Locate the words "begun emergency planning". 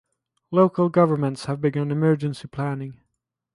1.61-3.01